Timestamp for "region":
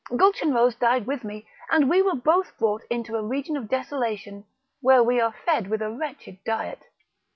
3.23-3.55